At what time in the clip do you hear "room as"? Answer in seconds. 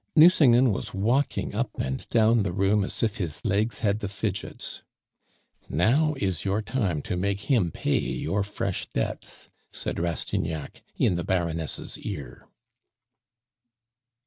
2.51-3.03